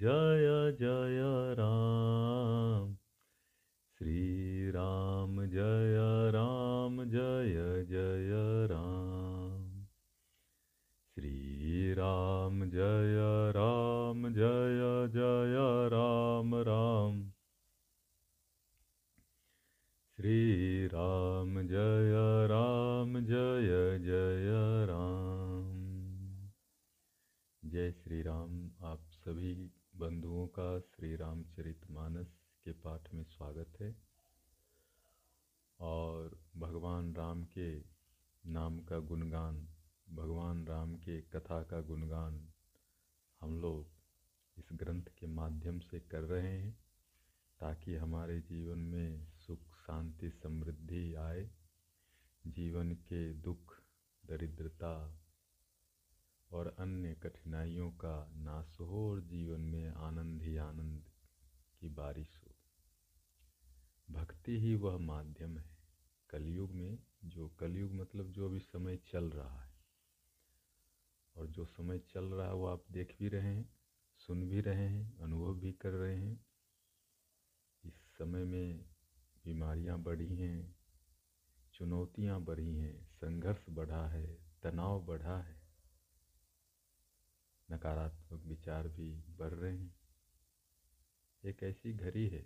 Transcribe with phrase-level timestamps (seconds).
[0.00, 1.87] Jaya Jaya Ram.
[57.28, 61.08] कठिनाइयों का नाश हो और जीवन में आनंद ही आनंद
[61.80, 62.54] की बारिश हो।
[64.10, 65.78] भक्ति ही वह माध्यम है।
[66.30, 69.74] कलयुग में जो, कलयुग मतलब जो अभी समय चल रहा है।
[71.36, 73.74] और जो समय चल रहा है वो आप देख भी रहे हैं,
[74.16, 76.46] सुन भी रहे हैं, अनुभव भी कर रहे हैं।
[77.84, 78.84] इस समय में
[79.44, 80.76] बीमारियाँ बढ़ी हैं,
[81.74, 85.57] चुनौतियाँ बढ़ी हैं, संघर्ष बढ़ा है, तनाव बढ़ा है।
[87.68, 89.94] नकारात्मक विचार भी बढ़ रहे हैं।
[91.44, 92.44] एक ऐसी घड़ी है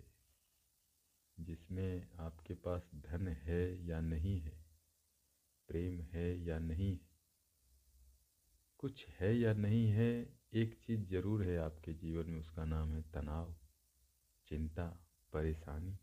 [1.37, 4.57] जिसमें आपके पास धन है या नहीं है,
[5.69, 7.11] प्रेम है या नहीं है,
[8.79, 13.01] कुछ है या नहीं है, एक चीज़ ज़रूर है आपके जीवन में, उसका नाम है
[13.11, 13.55] तनाव,
[14.47, 14.87] चिंता,
[15.33, 15.97] परेशानी।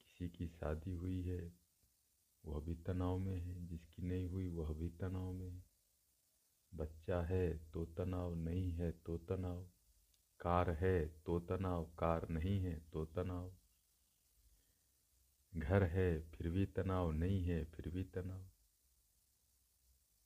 [0.00, 1.52] किसी की शादी हुई है,
[2.44, 5.71] वह भी तनाव में है, जिसकी नहीं हुई, वह भी तनाव में है।
[6.72, 9.64] बच्चा है तो तनाव नहीं है तो तनाव
[10.40, 13.52] कार है तो तनाव कार नहीं है तो तनाव
[15.52, 18.44] घर है फिर भी तनाव नहीं है, फिर भी तनाव।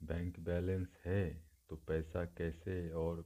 [0.00, 3.24] बैंक बैलेंस है तो पैसा कैसे और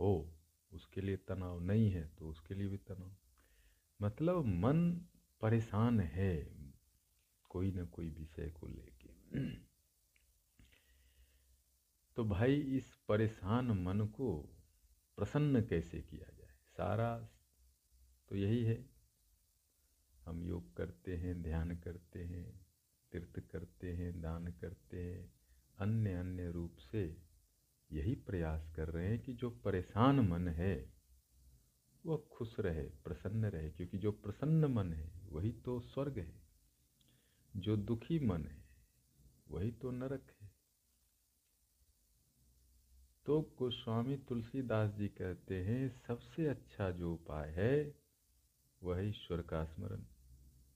[0.00, 0.38] हो,
[0.72, 3.16] उसके लिए तनाव नहीं है तो उसके लिए भी तनाव।
[4.00, 4.90] मतलब मन
[5.40, 6.34] परेशान है
[7.50, 9.10] कोई ना कोई विषय को लेके।
[12.20, 14.56] तो भाई इस परेशान मन को
[15.16, 16.56] प्रसन्न कैसे किया जाए?
[16.76, 17.28] सारा
[18.28, 18.90] तो यही है।
[20.24, 22.66] हम योग करते हैं, ध्यान करते हैं,
[23.12, 25.34] तीर्थ करते हैं, दान करते हैं
[25.78, 27.22] अन्य अन्य रूप से
[27.92, 30.92] यही प्रयास कर रहे हैं कि जो परेशान मन है,
[32.06, 36.42] वह खुश रहे, प्रसन्न रहे, क्योंकि जो प्रसन्न मन है, वही तो स्वर्ग है।
[37.56, 38.64] जो दुखी मन है,
[39.48, 40.39] वही तो नरक है।
[43.30, 47.94] तो गोस्वामी तुलसीदास जी कहते हैं, सबसे अच्छा जो उपाय है,
[48.82, 50.02] वह ईश्वर का स्मरण।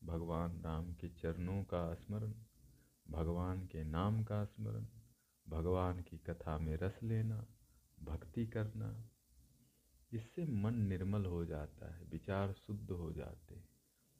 [0.05, 2.33] भगवान राम के चरणों का स्मरण,
[3.11, 4.87] भगवान के नाम का स्मरण,
[5.49, 7.47] भगवान की कथा में रस लेना,
[8.03, 9.11] भक्ति करना,
[10.13, 13.69] इससे मन निर्मल हो जाता है, विचार शुद्ध हो जाते हैं,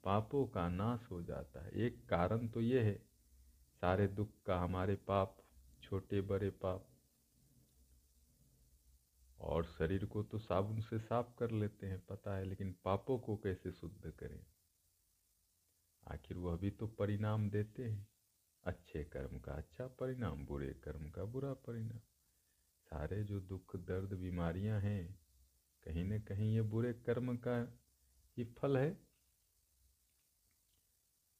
[0.03, 3.05] पापों का नाश हो जाता है। एक कारण तो ये है,
[3.81, 5.37] सारे दुख का हमारे पाप,
[5.83, 6.87] छोटे बड़े पाप
[9.45, 13.37] और शरीर को तो साबुन से साफ़ कर लेते हैं, पता है, लेकिन पापों को
[13.37, 14.45] कैसे शुद्ध करें?
[16.07, 18.07] आखिर वह भी तो परिणाम देते हैं।
[18.63, 21.99] अच्छे कर्म का अच्छा परिणाम, बुरे कर्म का बुरा परिणाम।
[22.83, 25.19] सारे जो दुख, दर्द, बीमारियाँ हैं,
[25.83, 27.79] कहीं न कहीं ये बुरे कर्म का
[28.37, 29.07] ही फल है।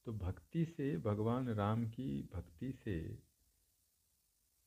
[0.05, 3.23] तो भक्ति से, भगवान राम की भक्ति से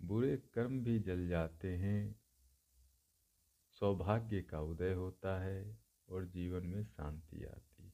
[0.02, 2.17] बुरे कर्म भी जल जाते हैं
[3.80, 5.78] सौभाग्य का उदय होता है
[6.08, 7.92] और जीवन में शांति आती है।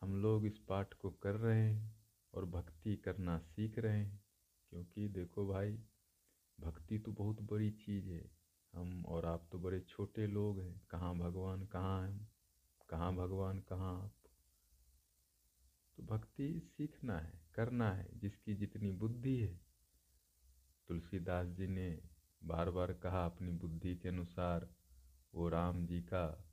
[0.00, 1.96] हम लोग इस पाठ को कर रहे हैं
[2.34, 4.22] और भक्ति करना सीख रहे हैं,
[4.70, 5.78] क्योंकि देखो भाई,
[6.60, 8.30] भक्ति तो बहुत बड़ी चीज़ है।
[8.74, 12.30] हम और आप तो बड़े छोटे लोग हैं। कहाँ भगवान, कहाँ हैं
[12.90, 14.14] कहाँ भगवान, कहाँ आप?
[15.96, 19.60] तो भक्ति सीखना है, करना है। जिसकी जितनी बुद्धि है,
[20.88, 22.09] तुलसीदास जी ने
[22.44, 24.74] बार बार कहा अपनी बुद्धि के अनुसार
[25.34, 26.44] वो राम जी का,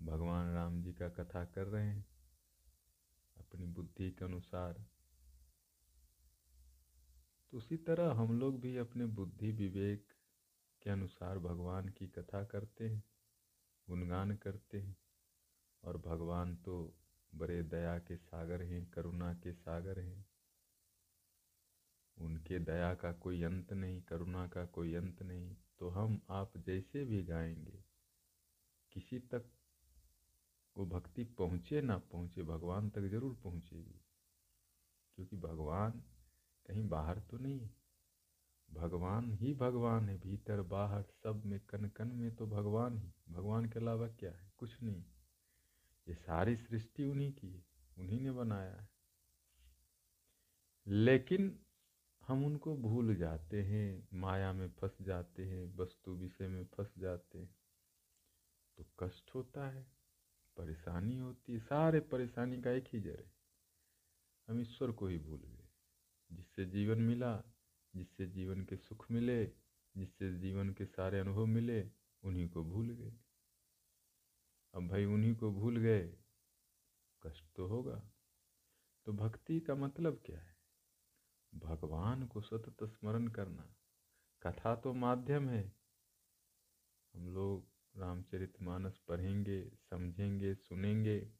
[0.00, 2.06] भगवान राम जी का कथा कर रहे हैं।
[3.36, 4.84] अपनी बुद्धि के अनुसार।
[7.50, 10.12] तो उसी तरह हम लोग भी अपने बुद्धि विवेक
[10.82, 13.04] के अनुसार भगवान की कथा करते हैं,
[13.90, 14.96] गुणगान करते हैं।
[15.84, 16.94] और भगवान तो
[17.34, 20.26] बड़े दया के सागर हैं, करुणा के सागर हैं।
[22.18, 27.04] उनके दया का कोई अंत नहीं, करुणा का कोई अंत नहीं तो हम आप जैसे
[27.04, 27.84] भी गाएँगे
[28.92, 29.50] किसी तक
[30.76, 34.00] वो भक्ति पहुँचे ना पहुँचे, भगवान तक ज़रूर पहुँचेगी।
[35.14, 35.90] क्योंकि भगवान
[36.66, 37.74] कहीं बाहर तो नहीं है।
[38.70, 43.66] भगवान ही भगवान है, भीतर बाहर सब में कन कन में तो भगवान ही। भगवान
[43.66, 44.52] के अलावा क्या है?
[44.58, 45.04] कुछ नहीं।
[46.08, 47.64] ये सारी सृष्टि उन्हीं की है,
[47.98, 48.88] उन्हीं ने बनाया है।
[50.86, 51.63] लेकिन
[52.28, 57.38] हम उनको भूल जाते हैं, माया में फंस जाते हैं, वस्तु विषय में फंस जाते
[57.38, 57.56] हैं।
[58.76, 59.86] तो कष्ट होता है,
[60.56, 63.32] परेशानी होती है, सारे परेशानी का एक ही जड़ है।
[64.48, 65.68] हम ईश्वर को ही भूल गए।
[66.32, 67.42] जिससे जीवन मिला,
[67.96, 69.46] जिससे जीवन के सुख मिले,
[69.96, 71.90] जिससे जीवन के सारे अनुभव मिले,
[72.24, 73.12] उन्हीं को भूल गए।
[74.74, 76.16] अब भाई उन्हीं को भूल गए,
[77.22, 78.10] कष्ट तो होगा।
[79.04, 80.53] तो भक्ति का मतलब क्या है?
[81.54, 83.74] भगवान को सतत स्मरण करना।
[84.42, 85.72] कथा तो माध्यम है।
[87.14, 91.32] हम लोग रामचरितमानस पढ़ेंगे, समझेंगे, सुनेंगे।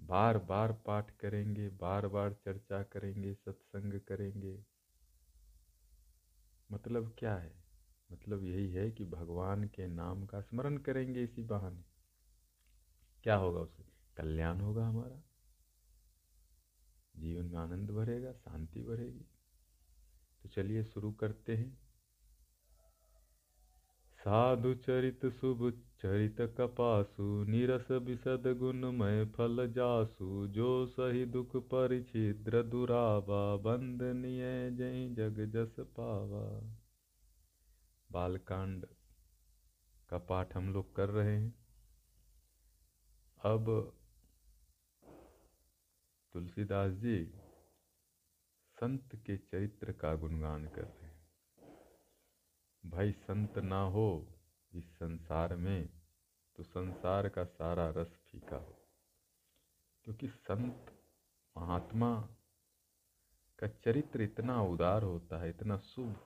[0.00, 4.64] बार बार पाठ करेंगे बार बार चर्चा करेंगे, सत्संग करेंगे।
[6.72, 7.64] मतलब क्या है?
[8.12, 11.84] मतलब यही है कि भगवान के नाम का स्मरण करेंगे इसी बहाने।
[13.22, 13.84] क्या होगा उससे
[14.16, 15.33] कल्याण होगा हमारा।
[17.16, 19.26] जीवन में आनंद बढ़ेगा शांति बढ़ेगी
[20.42, 21.84] तो चलिए शुरू करते हैं।
[24.18, 25.70] साधु चरित, शुभ
[26.00, 35.40] चरित कपासु, निरस विशद गुणमय फल जासु, जो सही दुख परिछिद्र दुरावा बंदनीय जय जग
[35.52, 36.76] जस पावा।
[38.12, 38.86] बालकांड
[40.08, 41.54] का पाठ हम लोग कर रहे हैं।
[43.44, 43.92] अब
[46.34, 47.32] तुलसीदास जी
[48.70, 51.28] संत के चरित्र का गुणगान कर रहे हैं।
[52.86, 54.34] भाई संत ना हो
[54.72, 56.02] इस संसार में
[56.56, 58.88] तो संसार का सारा रस फीका हो।
[60.04, 60.92] क्योंकि संत,
[61.56, 62.20] महात्मा
[63.58, 66.16] का चरित्र इतना उदार होता है, इतना शुभ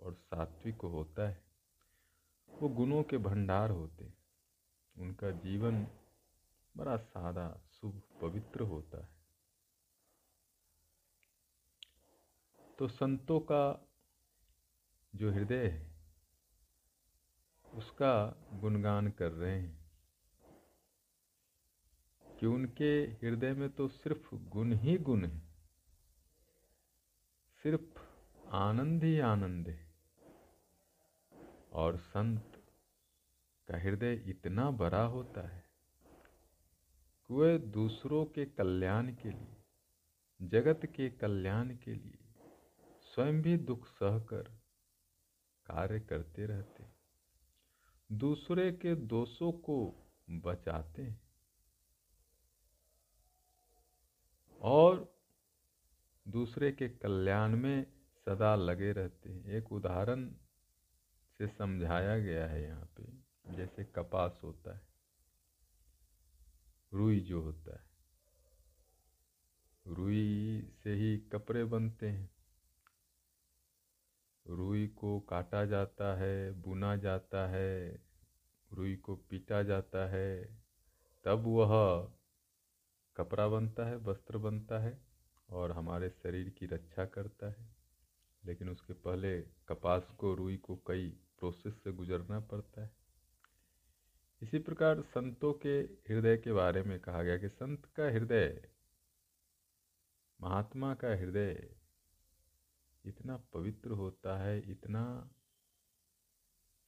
[0.00, 1.44] और सात्विक होता है।
[2.48, 4.18] वो गुणों के भंडार होते हैं।
[4.98, 5.86] उनका जीवन
[6.76, 9.19] बड़ा सादा, शुभ, पवित्र होता है।
[12.80, 13.88] तो संतों का
[15.14, 15.94] जो हृदय है,
[17.74, 19.92] उसका गुणगान कर रहे हैं।
[22.40, 25.42] कि उनके हृदय में तो सिर्फ़ गुण ही गुण है,
[27.62, 28.00] सिर्फ़
[28.48, 29.94] आनंद ही आनंद है।
[31.72, 32.62] और संत
[33.68, 35.64] का हृदय इतना बड़ा होता है
[37.26, 39.56] कि वह दूसरों के कल्याण के लिए,
[40.42, 42.29] जगत के कल्याण के लिए
[43.10, 44.48] स्वयं भी दुख सहकर
[45.66, 46.84] कार्य करते रहते
[48.10, 49.78] दूसरे के दोषों को
[50.30, 51.14] बचाते
[54.60, 55.18] और
[56.26, 57.86] दूसरे के कल्याण में
[58.26, 60.28] सदा लगे रहते हैं। एक उदाहरण
[61.40, 63.04] से समझाया गया है यहाँ पे,
[63.56, 64.82] जैसे कपास होता है,
[66.92, 67.84] रुई जो होता है,
[69.86, 72.28] रुई से ही कपड़े बनते हैं।
[74.50, 78.02] रुई को काटा जाता है, बुना जाता है,
[78.72, 80.58] रुई को पीटा जाता है,
[81.24, 82.12] तब वह
[83.16, 85.00] कपड़ा बनता है, वस्त्र बनता है
[85.50, 87.76] और हमारे शरीर की रक्षा करता है।
[88.44, 92.90] लेकिन उसके पहले कपास को, रुई को कई प्रोसेस से गुजरना पड़ता है।
[94.42, 98.68] इसी प्रकार संतों के हृदय के बारे में कहा गया कि संत का हृदय,
[100.40, 101.79] महात्मा का हृदय
[103.04, 105.30] इतना पवित्र होता है, इतना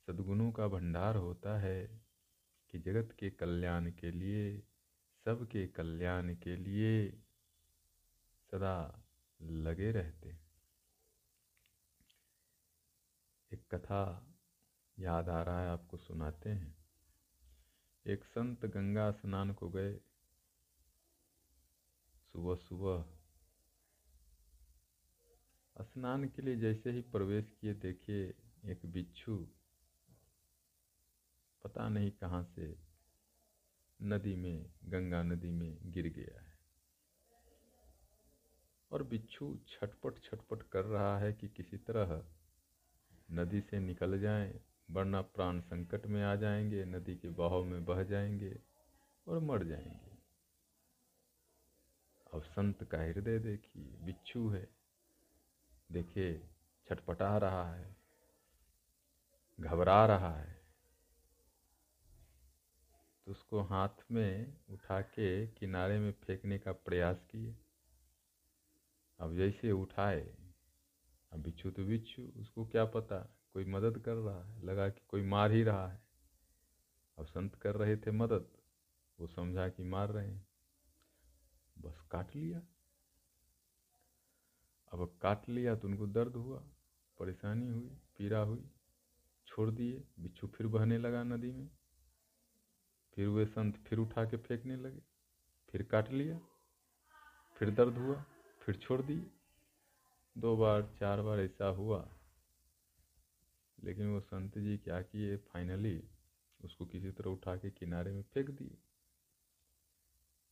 [0.06, 2.00] सद्गुणों का भंडार होता है
[2.70, 4.60] कि जगत के कल्याण के लिए
[5.24, 7.22] सबके कल्याण के लिए
[8.50, 9.04] सदा
[9.42, 10.38] लगे रहते
[13.52, 14.34] एक कथा
[14.98, 16.76] याद आ रहा है, आपको सुनाते हैं।
[18.06, 20.00] एक संत गंगा स्नान को गए।
[22.14, 23.21] सुबह सुबह
[25.80, 29.48] स्नान के लिए जैसे ही प्रवेश किए देखिए एक बिच्छू,
[31.64, 32.76] पता नहीं कहाँ से
[34.02, 36.58] नदी में, गंगा नदी में गिर गया है।
[38.92, 42.26] और बिच्छू छटपट छटपट कर रहा है कि किसी तरह
[43.30, 44.60] नदी से निकल जाएँ,
[44.90, 48.58] वरना प्राण संकट में आ जाएँगे, नदी के बहाव में बह जाएँगे
[49.28, 50.12] और मर जाएँगे।
[52.34, 54.81] अब संत का हृदय देखिए, बिच्छू है।
[55.92, 56.48] देखिए,
[56.88, 57.96] छटपटा रहा है,
[59.60, 60.62] घबरा रहा है।
[63.24, 67.56] तो उसको हाथ में उठा के किनारे में फेंकने का प्रयास किए।
[69.18, 70.36] अब जैसे उठाए,
[71.32, 75.22] अब बिच्छू तो बिच्छू, उसको क्या पता, कोई मदद कर रहा है, लगा कि कोई
[75.22, 76.02] मार ही रहा है।
[77.18, 78.56] अब संत कर रहे थे मदद,
[79.20, 80.46] वो समझा कि मार रहे हैं।
[81.78, 82.62] बस काट लिया।
[84.92, 86.58] अब काट लिया तो उनको दर्द हुआ,
[87.18, 88.70] परेशानी हुई, पीड़ा हुई,
[89.46, 91.68] छोड़ दिए, बिच्छू फिर बहने लगा नदी में।
[93.14, 95.02] फिर वे संत फिर उठा के फेंकने लगे,
[95.70, 96.40] फिर काट लिया,
[97.56, 98.24] फिर दर्द हुआ,
[98.60, 99.30] फिर छोड़ दिए।
[100.38, 102.08] दो बार, चार बार ऐसा हुआ।
[103.84, 105.36] लेकिन वो संत जी क्या किए?
[105.36, 106.08] फाइनली
[106.64, 108.78] उसको किसी तरह उठा के किनारे में फेंक दिए।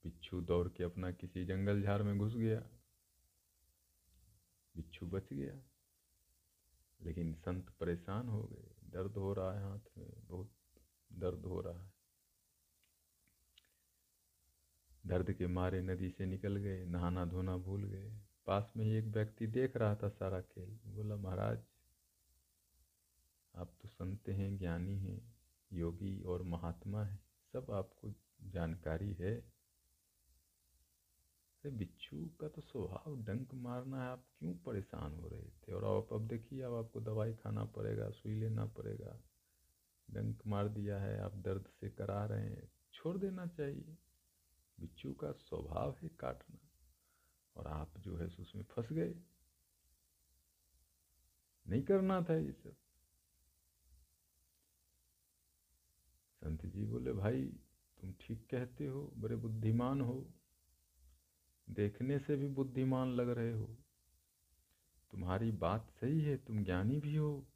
[0.04, 2.79] बिच्छू दौड़ के अपना किसी जंगल झाड़ में घुस गया।
[4.76, 5.62] बिच्छू बच गया।
[7.02, 10.50] लेकिन संत परेशान हो गए। दर्द हो रहा है हाथ में, बहुत
[11.12, 11.92] दर्द हो रहा है।
[15.06, 19.04] दर्द के मारे नदी से निकल गए, नहाना धोना भूल गए। पास में ही एक
[19.04, 21.58] व्यक्ति देख रहा था सारा खेल। बोला, महाराज,
[23.56, 25.36] आप तो संत हैं, ज्ञानी हैं,
[25.72, 29.59] योगी और महात्मा हैं। सब आपको जानकारी है।
[31.60, 35.72] अरे बिच्छू का तो स्वभाव डंक मारना है, आप क्यों परेशान हो रहे थे?
[35.72, 39.20] और आप, अब देखिए, अब आपको दवाई खाना पड़ेगा, सुई लेना पड़ेगा।
[40.10, 43.96] डंक मार दिया है, आप दर्द से करा रहे हैं। छोड़ देना चाहिए।
[44.80, 46.58] बिच्छू का स्वभाव है काटना।
[47.56, 49.14] और आप जो है, उसमें फंस गए।
[51.66, 52.76] नहीं करना था ये सब।
[56.34, 57.46] संत जी बोले, भाई,
[58.00, 60.30] तुम ठीक कहते हो, बड़े बुद्धिमान हो।
[61.70, 63.78] देखने से भी बुद्धिमान लग रहे हो।
[65.10, 67.46] तुम्हारी बात सही है, तुम ज्ञानी भी हो।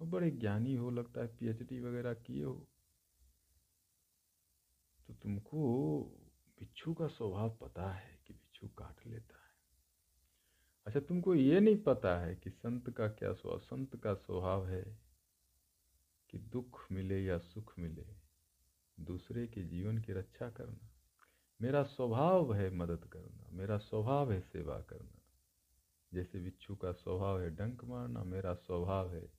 [0.00, 2.68] और बड़े ज्ञानी हो, लगता है पीएचडी वगैरह किए हो।
[5.06, 6.02] तो तुमको
[6.58, 9.42] बिच्छू का स्वभाव पता है कि बिच्छू काट लेता है।
[10.86, 14.98] अच्छा तुमको ये नहीं पता है कि संत का क्या स्वभाव, संत का स्वभाव है
[16.30, 18.06] कि दुख मिले या सुख मिले,
[19.00, 20.91] दूसरे के जीवन की रक्षा करना।
[21.62, 25.22] मेरा स्वभाव है मदद करना, मेरा स्वभाव है सेवा करना।
[26.14, 29.32] जैसे बिच्छू का स्वभाव है डंक मारना, मेरा स्वभाव है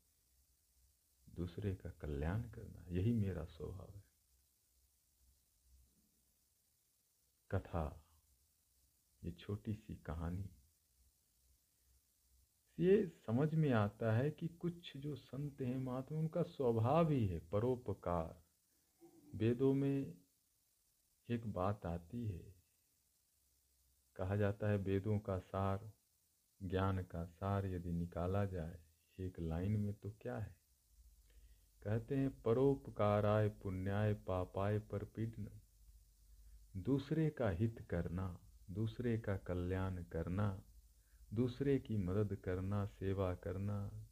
[1.35, 4.03] दूसरे का कल्याण करना, यही मेरा स्वभाव है।
[7.51, 8.05] कथा,
[9.23, 10.49] ये छोटी सी कहानी।
[12.79, 17.39] ये समझ में आता है कि कुछ जो संत हैं, महात्मा, उनका स्वभाव ही है
[17.39, 18.43] परोपकार।
[19.35, 20.22] वेदों में
[21.29, 22.55] एक बात आती है।
[24.15, 25.91] कहा जाता है, वेदों का सार,
[26.63, 28.79] ज्ञान का सार यदि निकाला जाए,
[29.19, 30.55] एक लाइन में तो क्या है?
[31.83, 35.61] कहते हैं, परोपकाराय पुण्याय पापाय पर पीड़न
[36.77, 38.39] दूसरे का हित करना,
[38.69, 40.63] दूसरे का कल्याण करना,
[41.33, 44.05] दूसरे की मदद करना, सेवा करना,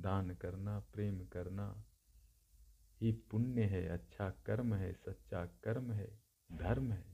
[0.00, 1.84] दान करना, प्रेम करना
[3.00, 6.19] ही पुण्य है अच्छा कर्म है, सच्चा कर्म है।
[6.52, 7.10] धर्म है।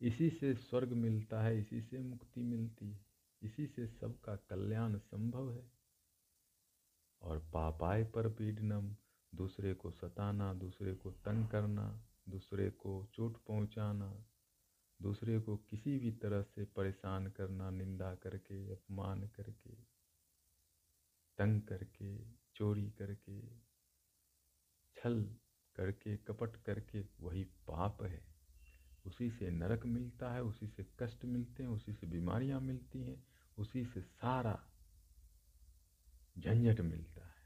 [0.00, 3.06] इसी से स्वर्ग मिलता है, इसी से मुक्ति मिलती है,
[3.42, 5.72] इसी से सबका कल्याण संभव है।
[7.22, 8.96] और पापाय पर पीड़नम,
[9.34, 14.24] दूसरे को सताना, दूसरे को तंग करना, दूसरे को चोट पहुंचाना,
[15.02, 19.74] दूसरे को किसी भी तरह से परेशान करना, निंदा करके, अपमान करके,
[21.38, 23.56] तंग करके, चोरी करके,
[24.96, 25.36] छल
[25.78, 28.24] करके, कपट करके, वही पाप है।
[29.06, 33.26] उसी से नरक मिलता है, उसी से कष्ट मिलते हैं, उसी से बीमारियाँ मिलती हैं,
[33.58, 34.70] उसी से सारा
[36.38, 37.38] झंझट मिलता है।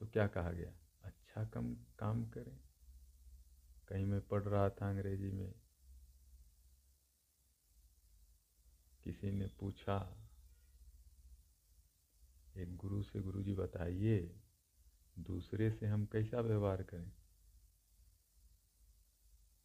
[0.00, 0.72] तो क्या कहा गया?
[1.02, 2.60] अच्छा कम, काम करें।
[3.88, 5.54] कहीं मैं पढ़ रहा था अंग्रेज़ी में।
[9.04, 10.26] किसी ने पूछा,
[12.56, 14.39] एक गुरु से गुरु जी बताइए
[15.20, 17.12] दूसरे से हम कैसा व्यवहार करें?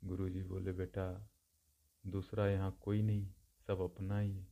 [0.03, 1.29] गुरु जी बोले, बेटा,
[2.07, 3.33] दूसरा यहाँ कोई नहीं,
[3.67, 4.47] सब अपना ही है।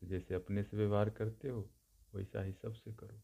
[0.00, 1.70] तो जैसे अपने से व्यवहार करते हो,
[2.14, 3.20] वैसा ही सबसे करो।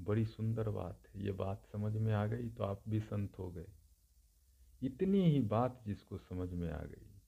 [0.00, 3.50] बड़ी सुंदर बात है। ये बात समझ में आ गई तो आप भी संत हो
[3.50, 3.66] गए।
[4.82, 7.20] इतनी ही बात जिसको समझ में आ गई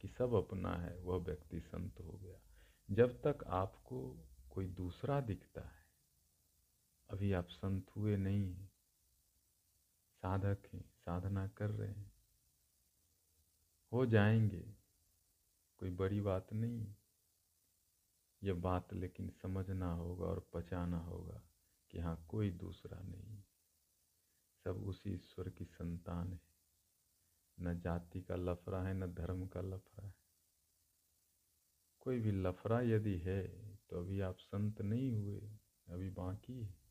[0.00, 2.38] कि सब अपना है, वह व्यक्ति संत हो गया।
[2.90, 5.81] जब तक आपको कोई दूसरा दिखता है
[7.12, 8.72] अभी आप संत हुए नहीं हैं।
[10.22, 12.12] साधक हैं, साधना कर रहे हैं।
[13.92, 14.74] हो जाएँगे,
[15.78, 16.94] कोई बड़ी बात नहीं।
[18.42, 21.42] ये बात लेकिन समझना होगा और पचाना होगा
[21.90, 23.42] कि हाँ कोई दूसरा नहीं।
[24.64, 26.40] सब उसी ईश्वर की संतान है।
[27.60, 30.14] न जाति का लफड़ा है, न धर्म का लफड़ा है।
[32.00, 33.48] कोई भी लफड़ा यदि है
[33.90, 35.40] तो अभी आप संत नहीं हुए,
[35.88, 36.81] अभी बाकी है।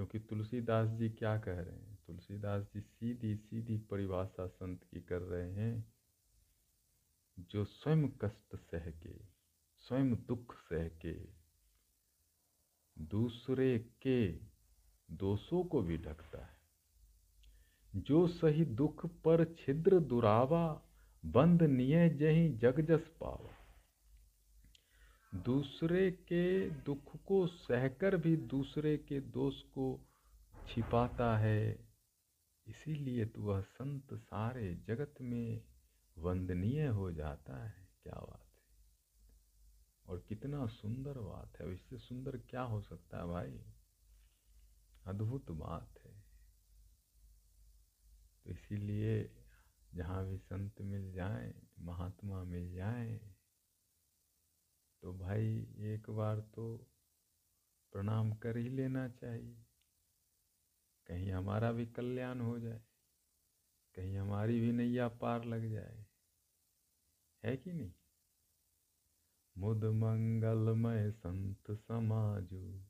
[0.00, 1.98] क्योंकि तुलसीदास जी क्या कह रहे हैं?
[2.06, 5.94] तुलसीदास जी सीधी सीधी परिभाषा संत की कर रहे हैं,
[7.38, 9.18] जो स्वयं कष्ट सह के
[9.78, 11.12] स्वयं दुख सह के
[12.98, 14.32] दूसरे के
[15.10, 16.60] दोषों को भी ढकता है।
[17.96, 20.82] जो सही दुख पर छिद्र दुरावा,
[21.26, 23.59] बंद निय जही जग जस पावा।
[25.34, 30.08] दूसरे के दुख को सहकर भी दूसरे के दोष को
[30.68, 31.88] छिपाता है।
[32.66, 35.62] इसीलिए तो वह संत सारे जगत में
[36.18, 38.62] वंदनीय हो जाता है। क्या बात है।
[40.06, 43.64] और कितना सुंदर बात है। इससे सुंदर क्या हो सकता है भाई?
[45.06, 46.24] अद्भुत बात है।
[48.44, 49.30] तो इसीलिए
[49.94, 53.34] जहाँ भी संत मिल जाए, महात्मा मिल जाए
[55.02, 55.46] तो भाई
[55.86, 56.64] एक बार तो
[57.92, 59.56] प्रणाम कर ही लेना चाहिए।
[61.06, 62.80] कहीं हमारा भी कल्याण हो जाए,
[63.94, 66.06] कहीं हमारी भी नैया पार लग जाए।
[67.44, 67.92] है कि नहीं?
[69.56, 72.84] मुद मंगलमय संत समाजू,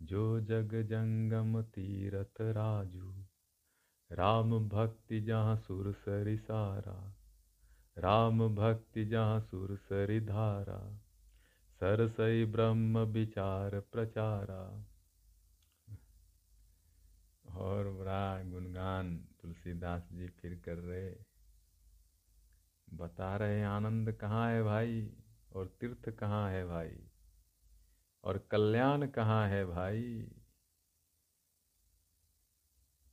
[0.00, 3.24] जो जग जंगम तीरथ राजू।
[4.10, 7.16] राम भक्ति जहाँ सुर सरि सारा
[7.98, 11.03] राम भक्ति जहाँ सुर सरि धारा
[11.84, 14.84] सरसई ब्रह्म विचार प्रचारा।
[17.56, 21.16] और बड़ा गुणगान तुलसीदास जी फिर कर रहे।
[22.92, 25.16] बता रहे आनंद कहाँ है भाई?
[25.52, 27.08] और तीर्थ कहाँ है भाई?
[28.24, 30.28] और कल्याण कहाँ है भाई?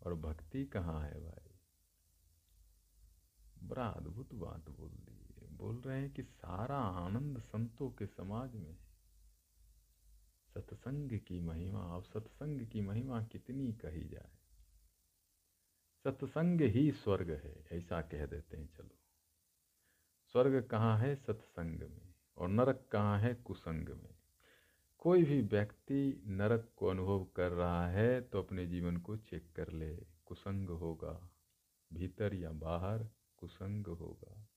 [0.02, 1.52] और भक्ति कहाँ है भाई?
[3.64, 5.11] बड़ा अद्भुत बात बोल दी।
[5.62, 8.78] बोल रहे हैं कि सारा आनंद संतों के समाज में
[10.54, 14.32] सत्संग की महिमा, अब सत्संग की महिमा कितनी कही जाए?
[16.04, 19.00] सत्संग ही स्वर्ग है, ऐसा कह देते हैं, चलो।
[20.32, 21.16] स्वर्ग कहाँ है?
[21.16, 23.34] सत्संग में, और नरक कहाँ है?
[23.36, 24.16] कुसंग में।
[24.98, 29.70] कोई भी व्यक्ति नरक को अनुभव कर रहा है तो अपने जीवन को चेक कर
[29.70, 31.30] ले, कुसंग होगा।
[31.94, 34.48] भीतर या बाहर, कुसंग होगा।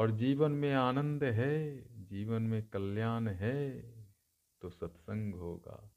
[0.00, 3.80] और जीवन में आनंद है, जीवन में कल्याण है
[4.62, 5.90] तो सत्संग होगा।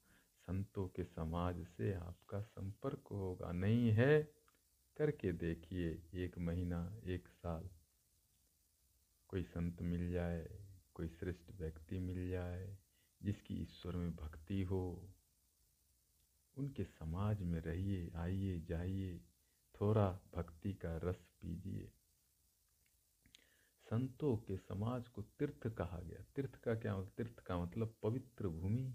[0.46, 4.32] संतों के समाज से आपका संपर्क होगा। नहीं है,
[4.96, 7.70] करके देखिए, एक महीना, एक साल।
[9.28, 10.58] कोई संत मिल जाए,
[10.94, 12.78] कोई श्रेष्ठ व्यक्ति मिल जाए,
[13.22, 15.08] जिसकी ईश्वर में भक्ति हो,
[16.56, 19.20] उनके समाज में रहिए, आइए, जाइए,
[19.80, 21.92] थोड़ा भक्ति का रस पीजिए।
[23.84, 27.12] संतों के समाज को तीर्थ कहा गया। तीर्थ का क्या मतलब?
[27.16, 28.94] तीर्थ का मतलब पवित्र भूमि,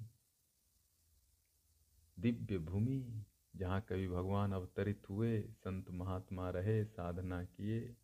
[2.20, 3.26] दिव्य भूमि,
[3.56, 7.96] जहाँ कभी भगवान अवतरित हुए, संत महात्मा रहे, साधना किए।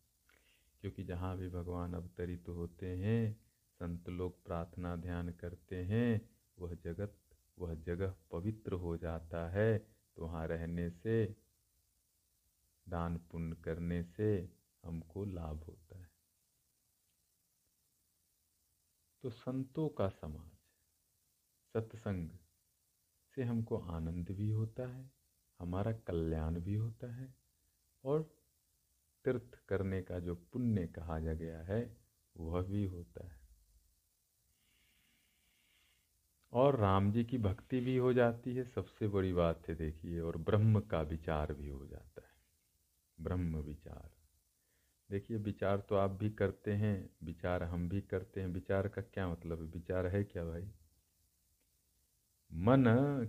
[0.80, 3.40] क्योंकि जहाँ भी भगवान अवतरित होते हैं,
[3.72, 7.18] संत लोग प्रार्थना ध्यान करते हैं, वह जगत,
[7.58, 9.78] वह जगह पवित्र हो जाता है।
[10.16, 11.36] तो वहाँ रहने से,
[12.88, 14.48] दान पुण्य करने से
[14.84, 16.15] हमको लाभ होता है।
[19.26, 20.52] तो संतों का समाज
[21.72, 22.30] सत्संग
[23.34, 25.10] से हमको आनंद भी होता है,
[25.60, 27.34] हमारा कल्याण भी होता है
[28.04, 28.22] और
[29.24, 31.96] तीर्थ करने का जो पुण्य कहा जा गया है,
[32.36, 33.40] वह भी होता है।
[36.52, 40.36] और राम जी की भक्ति भी हो जाती है, सबसे बड़ी बात है देखिए, और
[40.36, 42.34] ब्रह्म का विचार भी हो जाता है।
[43.20, 44.15] ब्रह्म विचार।
[45.10, 49.28] देखिए, विचार तो आप भी करते हैं, विचार हम भी करते हैं। विचार का क्या
[49.28, 49.66] मतलब है?
[49.66, 50.70] विचार है क्या भाई?
[52.52, 52.84] मन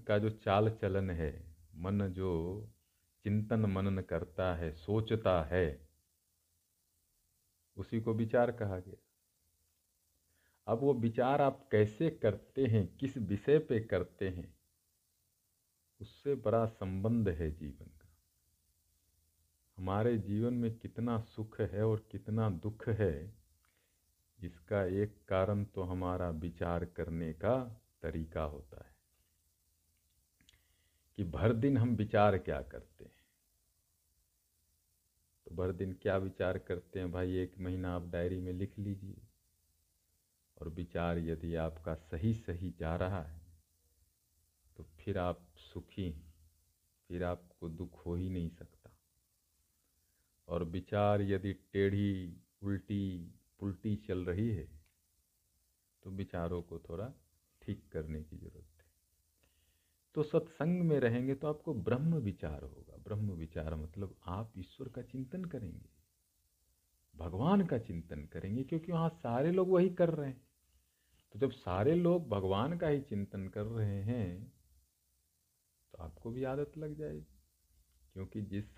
[0.08, 2.32] का जो चाल चलन है, मन जो
[3.24, 5.90] चिंतन मनन करता है, सोचता है,
[7.78, 9.04] उसी को विचार कहा गया।
[10.68, 14.54] अब वो विचार आप कैसे करते हैं, किस विषय पे करते हैं,
[16.02, 17.97] उससे बड़ा संबंध है जीवन।
[19.78, 23.36] हमारे जीवन में कितना सुख है और कितना दुख है,
[24.40, 27.58] इसका एक कारण तो हमारा विचार करने का
[28.02, 28.96] तरीका होता है
[31.18, 33.12] कि भर दिन हम विचार क्या करते हैं।
[35.48, 37.12] तो भर दिन क्या विचार करते हैं?
[37.12, 39.22] भाई, एक महीना आप डायरी में लिख लीजिए
[40.58, 43.42] और विचार यदि आपका सही सही जा रहा है
[44.78, 46.34] तो फिर आप सुखी हैं,
[47.10, 48.77] फिर आपको दुख हो ही नहीं सकता।
[50.48, 54.68] और विचार यदि टेढ़ी, उल्टी, पुल्टी चल रही है
[56.04, 57.12] तो विचारों को थोड़ा
[57.62, 58.86] ठीक करने की ज़रूरत है।
[60.16, 65.02] तो सत्संग में रहेंगे तो आपको ब्रह्म विचार होगा। ब्रह्म विचार मतलब आप ईश्वर का
[65.04, 65.90] चिंतन करेंगे,
[67.16, 70.42] भगवान का चिंतन करेंगे, क्योंकि वहाँ सारे लोग वही कर रहे हैं।
[71.36, 74.52] तो जब सारे लोग भगवान का ही चिंतन कर रहे हैं
[75.94, 77.26] तो आपको भी आदत लग जाएगी,
[78.16, 78.78] क्योंकि जिस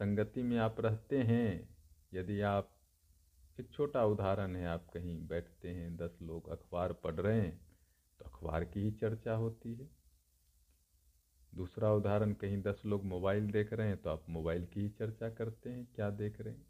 [0.00, 1.76] संगति में आप रहते हैं,
[2.14, 2.72] यदि आप,
[3.60, 7.58] एक छोटा उदाहरण है, आप कहीं बैठते हैं, दस लोग अखबार पढ़ रहे हैं
[8.20, 9.88] तो अखबार की ही चर्चा होती है।
[11.54, 15.30] दूसरा उदाहरण, कहीं दस लोग मोबाइल देख रहे हैं तो आप मोबाइल की ही चर्चा
[15.30, 16.66] करते हैं, क्या देख रहे हैं?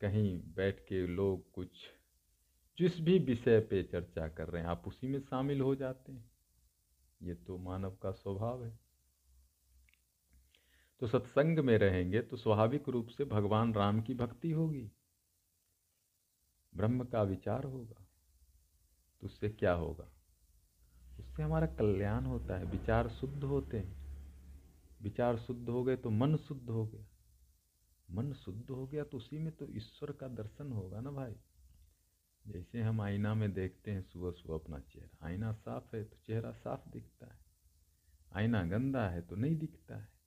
[0.00, 1.70] कहीं बैठ के लोग कुछ,
[2.78, 6.30] जिस भी विषय पे चर्चा कर रहे हैं, आप उसी में शामिल हो जाते हैं।
[7.22, 8.87] ये तो मानव का स्वभाव है।
[11.00, 14.92] तो सत्संग में रहेंगे तो स्वाभाविक रूप से भगवान राम की भक्ति होगी।
[16.74, 18.06] ब्रह्म का विचार होगा।
[19.20, 20.08] तो उससे क्या होगा?
[21.18, 23.98] उससे हमारा कल्याण होता है, विचार शुद्ध होते हैं।
[25.02, 27.06] विचार शुद्ध हो गए तो मन शुद्ध हो गया।
[28.10, 31.36] मन शुद्ध हो गया तो उसी में तो ईश्वर का दर्शन होगा ना भाई।
[32.46, 36.52] जैसे हम आईना में देखते हैं सुबह सुबह अपना चेहरा, आईना साफ़ है तो चेहरा
[36.52, 37.38] साफ़ दिखता है।
[38.32, 40.17] आईना गंदा है तो नहीं दिखता है।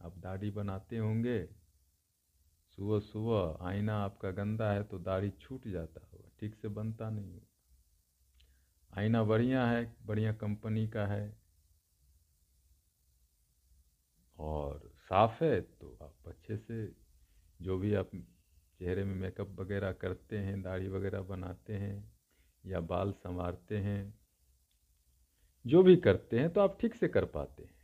[0.00, 1.38] आप दाढ़ी बनाते होंगे,
[2.78, 7.32] सुबह सुबह आईना आपका गंदा है तो दाढ़ी छूट जाता होगा, ठीक से बनता नहीं
[7.32, 7.46] होगा।
[8.92, 11.36] आईना बढ़िया है, बढ़िया कंपनी का है,
[14.38, 16.86] और साफ़ है तो आप अच्छे से
[17.60, 18.10] जो भी आप
[18.78, 22.12] चेहरे में मेकअप वगैरह करते हैं, दाढ़ी वगैरह बनाते हैं,
[22.64, 24.14] या बाल संवारते हैं,
[25.64, 27.74] जो भी करते हैं तो आप ठीक से कर पाते हैं।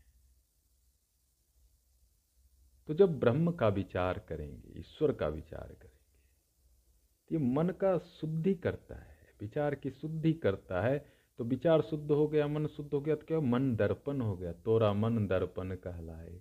[2.92, 8.94] तो जब ब्रह्म का विचार करेंगे, ईश्वर का विचार करेंगे तो मन का शुद्धि करता
[8.94, 10.98] है, विचार की शुद्धि करता है
[11.38, 14.52] तो विचार शुद्ध हो गया, मन शुद्ध हो गया तो क्या मन दर्पण हो गया?
[14.52, 16.32] तोरा मन दर्पण कहलाए।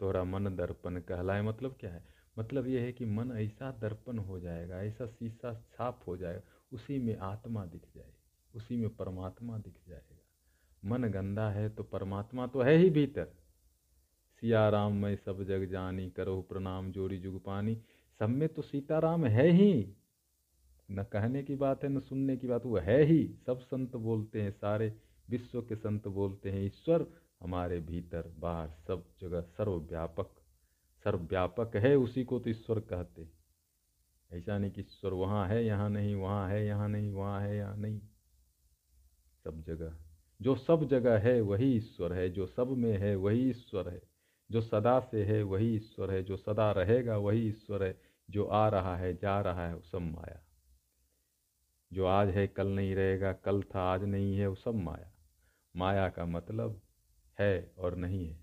[0.00, 2.04] तोरा मन दर्पण कहलाए मतलब क्या है?
[2.38, 6.98] मतलब यह है कि मन ऐसा दर्पण हो जाएगा, ऐसा शीशा साफ़ हो जाएगा, उसी
[6.98, 8.18] में आत्मा दिख जाएगी
[8.54, 10.18] उसी में परमात्मा दिख जाएगा।
[10.84, 13.32] मन गंदा है तो परमात्मा तो है ही भीतर।
[14.42, 17.82] सिया राम मैं सब जग जानी, करो प्रणाम, जोड़ी जुग पानी।
[18.18, 19.92] सब में तो सीताराम है ही।
[20.90, 24.42] न कहने की बात है, न सुनने की बात, वो है ही। सब संत बोलते
[24.42, 24.96] हैं, सारे
[25.30, 27.06] विश्व के संत बोलते हैं, ईश्वर
[27.40, 30.30] हमारे भीतर, बाहर, सब जगह सर्वव्यापक।
[31.04, 33.28] सर्वव्यापक है, उसी को तो ईश्वर कहते।
[34.32, 37.76] ऐसा नहीं कि ईश्वर वहाँ है, यहाँ नहीं, वहाँ है, यहाँ नहीं, वहाँ है, यहाँ
[37.76, 38.00] नहीं।
[39.44, 39.96] सब जगह।
[40.42, 44.11] जो सब जगह है, वही ईश्वर है, जो सब में है, वही ईश्वर है।
[44.52, 48.68] जो सदा से है, वही ईश्वर है। जो सदा रहेगा, वही ईश्वर है। जो आ
[48.68, 50.42] रहा है, जा रहा है, वो सब माया।
[51.92, 55.12] जो आज है, कल नहीं रहेगा, कल था, आज नहीं है, वो सब माया।
[55.76, 56.82] माया का मतलब
[57.40, 58.40] है और नहीं है।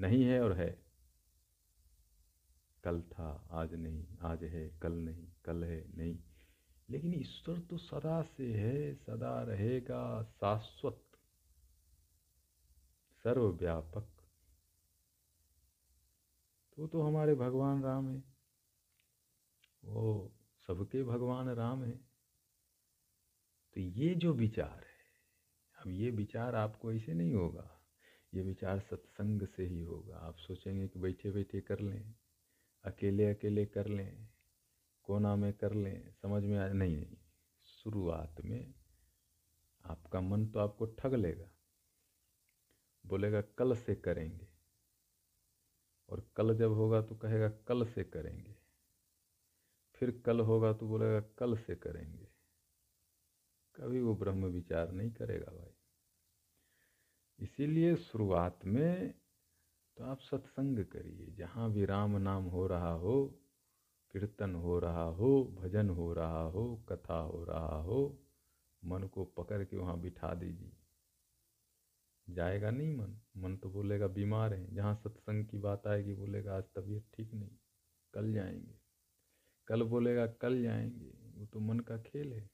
[0.00, 0.82] नहीं है और है।
[2.84, 6.18] कल था, आज नहीं, आज है, कल नहीं, कल है, नहीं।
[6.90, 11.02] लेकिन ईश्वर तो सदा से है, सदा रहेगा, शाश्वत,
[13.24, 14.13] सर्वव्यापक।
[16.76, 18.24] तो तो हमारे भगवान राम है।
[19.84, 20.32] वो
[20.66, 21.96] सबके भगवान राम है।
[23.74, 25.04] तो ये जो विचार है,
[25.76, 27.80] अब ये विचार आपको ऐसे नहीं होगा।
[28.34, 32.14] ये विचार सत्संग से ही होगा। आप सोचेंगे कि बैठे बैठे कर लें
[32.84, 34.28] अकेले अकेले कर लें,
[35.02, 37.16] कोना में कर लें, समझ में आ, नहीं नहीं।
[37.64, 38.74] शुरुआत में
[39.84, 41.50] आपका मन तो आपको ठग लेगा।
[43.06, 44.53] बोलेगा, कल से करेंगे।
[46.08, 48.56] और कल जब होगा तो कहेगा, कल से करेंगे।
[49.94, 52.28] फिर कल होगा तो बोलेगा, कल से करेंगे।
[53.76, 55.74] कभी वो ब्रह्म विचार नहीं करेगा भाई।
[57.38, 59.14] इसीलिए शुरुआत में
[59.96, 63.40] तो आप सत्संग करिए। जहाँ भी राम नाम हो रहा हो,
[64.12, 68.22] कीर्तन हो रहा हो, भजन हो रहा हो, कथा हो रहा हो,
[68.84, 70.76] मन को पकड़ के वहाँ बिठा दीजिए।
[72.30, 76.64] जाएगा नहीं मन। मन तो बोलेगा, बीमार है। जहाँ सत्संग की बात आएगी, बोलेगा, आज
[76.64, 77.50] तबीयत ठीक नहीं,
[78.14, 78.78] कल जाएँगे।
[79.66, 82.50] कल बोलेगा, कल जाएँगे। वो तो मन का खेल है।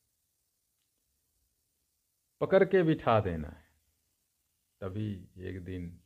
[2.40, 3.70] पकड़ के बिठा देना है।
[4.80, 6.00] तभी एक दिन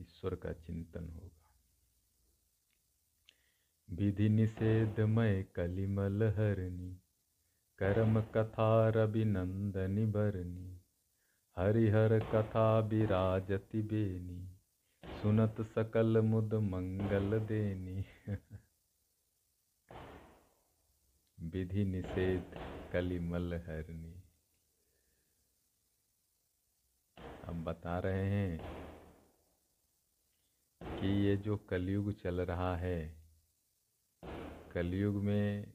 [0.00, 1.36] ईश्वर का चिंतन होगा।
[3.90, 7.00] विधि निषेधमय कलिमल हरनी
[7.78, 10.69] कर्म कथा रविनंदनी बरनी
[11.60, 14.58] हरिहर कथा विराजति बेनी,
[15.22, 18.04] सुनत सकल मुद मंगल देनी।
[21.40, 22.54] विधि निषेध
[22.92, 24.22] कलिमल हरनी।
[27.46, 28.58] हम बता रहे हैं
[30.82, 33.16] कि ये जो कलयुग चल रहा है,
[34.74, 35.72] कलयुग में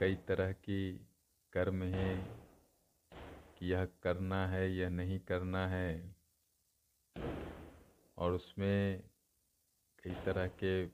[0.00, 1.10] कई तरह की
[1.52, 2.45] कर्म हैं
[3.58, 6.16] कि यह करना है यह नहीं करना है।
[8.18, 9.02] और उसमें
[10.04, 10.88] कई तरह के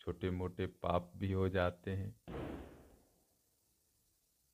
[0.00, 2.20] छोटे मोटे पाप भी हो जाते हैं।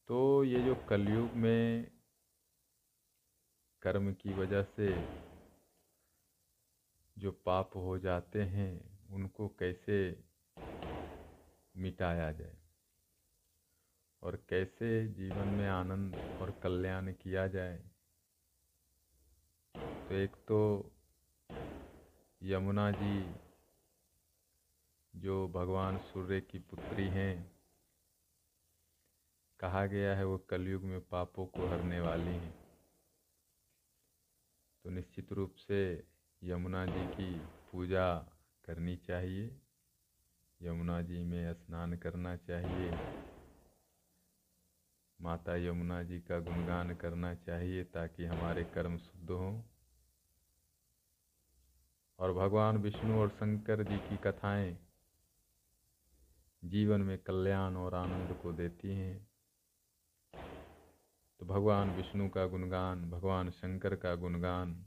[0.09, 1.91] तो ये जो कलयुग में
[3.83, 4.93] कर्म की वजह से
[7.19, 10.25] जो पाप हो जाते हैं, उनको कैसे
[11.77, 12.62] मिटाया जाए?
[14.23, 17.79] और कैसे जीवन में आनंद और कल्याण किया जाए।
[20.09, 20.61] तो एक तो
[22.41, 23.41] यमुना जी,
[25.17, 27.53] जो भगवान सूर्य की पुत्री हैं,
[29.61, 32.55] कहा गया है वो कलयुग में पापों को हरने वाली हैं।
[34.85, 36.09] तो निश्चित रूप से
[36.43, 37.29] यमुना जी की
[37.73, 38.07] पूजा
[38.65, 39.61] करनी चाहिए,
[40.61, 43.01] यमुना जी में स्नान करना चाहिए।
[45.23, 49.63] माता यमुना जी का गुणगान करना चाहिए ताकि हमारे कर्म शुद्ध हों।
[52.19, 54.79] और भगवान विष्णु और शंकर जी की कथाएँ
[56.65, 59.31] जीवन में कल्याण और आनंद को देती हैं।
[61.41, 64.87] तो भगवान विष्णु का गुणगान, भगवान शंकर का गुणगान,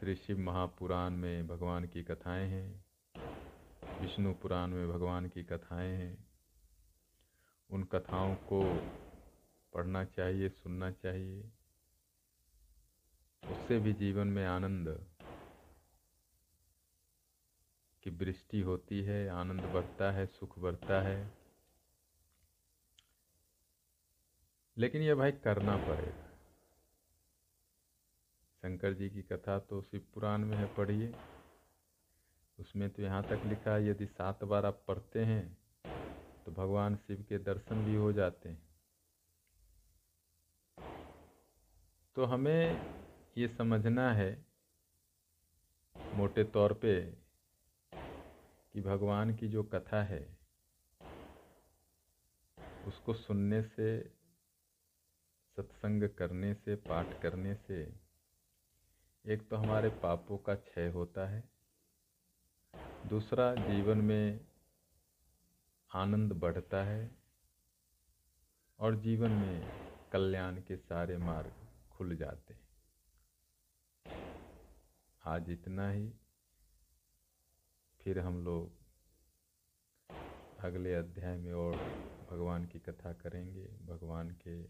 [0.00, 2.84] श्री शिव महापुराण में भगवान की कथाएँ हैं।
[4.00, 6.31] विष्णु पुराण में भगवान की कथाएँ हैं।
[7.72, 8.76] उन कथाओं को
[9.72, 11.52] पढ़ना चाहिए, सुनना चाहिए।
[13.44, 15.06] उससे भी जीवन में आनंद
[18.02, 21.34] की वृष्टि होती है, आनंद बढ़ता है, सुख बढ़ता है।
[24.78, 26.28] लेकिन यह भाई करना पड़ेगा।
[28.62, 31.14] शंकर जी की कथा तो शिव पुराण में है, पढ़िए।
[32.58, 35.61] उसमें तो यहाँ तक लिखा है, यदि सात बार आप पढ़ते हैं
[36.46, 38.62] तो भगवान शिव के दर्शन भी हो जाते हैं।
[42.16, 42.80] तो हमें
[43.38, 44.46] ये समझना है,
[46.14, 47.00] मोटे तौर पे,
[48.74, 50.38] कि भगवान की जो कथा है,
[52.86, 54.00] उसको सुनने से,
[55.56, 57.82] सत्संग करने से, पाठ करने से,
[59.24, 61.42] एक तो हमारे पापों का क्षय होता है,
[63.06, 64.51] दूसरा जीवन में
[65.94, 67.10] आनंद बढ़ता है
[68.78, 69.70] और जीवन में
[70.12, 71.52] कल्याण के सारे मार्ग
[71.90, 72.68] खुल जाते हैं।
[75.24, 76.12] आज इतना ही।
[78.00, 78.72] फिर हम लोग
[80.60, 81.76] अगले अध्याय में और
[82.30, 84.62] भगवान की कथा करेंगे। भगवान के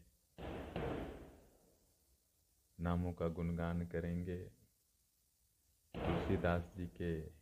[2.81, 4.39] नामों का गुणगान करेंगे।
[5.97, 7.42] तुलसीदास जी के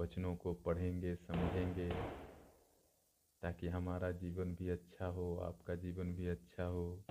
[0.00, 1.88] वचनों को पढ़ेंगे, समझेंगे,
[3.42, 7.04] ताकि हमारा जीवन भी अच्छा हो, आपका जीवन भी अच्छा हो।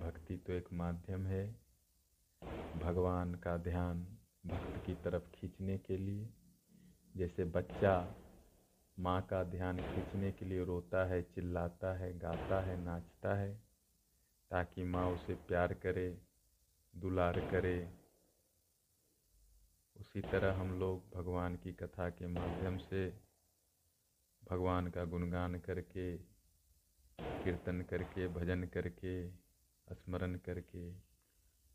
[0.00, 1.56] भक्ति तो एक माध्यम है,
[2.76, 4.06] भगवान का ध्यान
[4.46, 6.28] भक्त की तरफ़ खींचने के लिए।
[7.16, 8.14] जैसे बच्चा
[8.98, 13.62] माँ का ध्यान खींचने के लिए रोता है, चिल्लाता है, गाता है, नाचता है,
[14.50, 16.18] ताकि माँ उसे प्यार करे,
[16.96, 17.99] दुलार करे
[20.00, 23.20] उसी तरह हम लोग भगवान की कथा के माध्यम से
[24.50, 26.16] भगवान का गुणगान करके,
[27.20, 29.30] कीर्तन करके, भजन करके,
[29.92, 30.90] स्मरण करके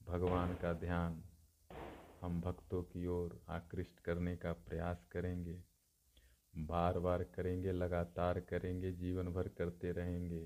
[0.06, 1.24] भगवान का ध्यान
[2.22, 5.64] हम भक्तों की ओर आकृष्ट करने का प्रयास करेंगे।
[6.58, 10.46] बार बार करेंगे, लगातार करेंगे, जीवन भर करते रहेंगे,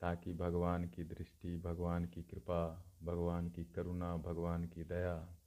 [0.00, 5.38] ताकि भगवान की दृष्टि, भगवान की कृपा, भगवान की करुणा, भगवान की दया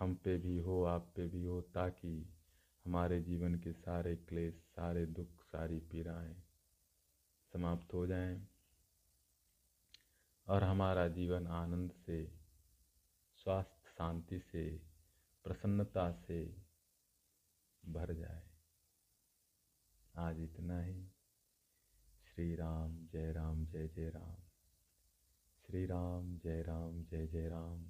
[0.00, 2.34] हम पे भी हो, आप पे भी हो, ताकि
[2.84, 6.42] हमारे जीवन के सारे क्लेश, सारे दुख, सारी पीड़ाएँ
[7.52, 8.48] समाप्त हो जाएँ
[10.48, 12.40] और हमारा जीवन आनंद से,
[13.36, 14.78] स्वास्थ्य शांति से,
[15.44, 16.62] प्रसन्नता से
[17.86, 18.50] भर जाए।
[20.16, 21.08] आज इतना ही।
[22.26, 24.36] श्री राम, जय राम, जय जय राम।
[25.66, 27.89] श्री राम, जय राम, जय जय राम।